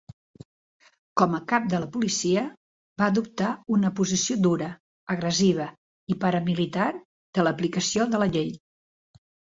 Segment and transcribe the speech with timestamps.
[1.21, 2.45] Com a cap de la policia,
[3.01, 4.69] va adoptar una posició dura,
[5.17, 5.69] agressiva
[6.15, 6.89] i paramilitar
[7.39, 8.51] de l'aplicació de la llei.